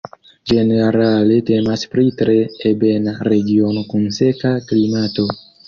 [0.51, 2.39] Ĝenerale temas pri tre
[2.71, 5.31] ebena regiono kun seka klimato.